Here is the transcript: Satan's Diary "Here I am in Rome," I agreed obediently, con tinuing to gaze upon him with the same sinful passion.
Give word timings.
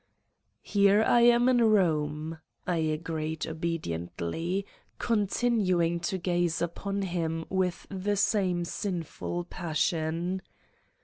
Satan's 0.63 0.73
Diary 0.73 0.83
"Here 0.83 1.03
I 1.03 1.21
am 1.21 1.47
in 1.49 1.63
Rome," 1.63 2.39
I 2.65 2.77
agreed 2.77 3.45
obediently, 3.45 4.65
con 4.97 5.27
tinuing 5.27 6.01
to 6.07 6.17
gaze 6.17 6.59
upon 6.59 7.03
him 7.03 7.45
with 7.49 7.85
the 7.87 8.15
same 8.15 8.65
sinful 8.65 9.43
passion. 9.43 10.41